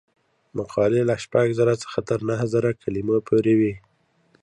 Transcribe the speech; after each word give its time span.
مقالې 0.57 1.01
له 1.09 1.15
شپږ 1.23 1.47
زره 1.59 1.73
څخه 1.83 1.99
تر 2.09 2.19
نهه 2.29 2.45
زره 2.53 2.69
کلمو 2.81 3.17
پورې 3.27 3.53
وي. 3.59 3.73